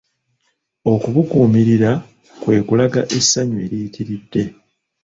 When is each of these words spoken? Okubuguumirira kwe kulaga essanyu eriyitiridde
Okubuguumirira 0.93 1.91
kwe 2.41 2.55
kulaga 2.67 3.01
essanyu 3.17 3.57
eriyitiridde 3.65 4.43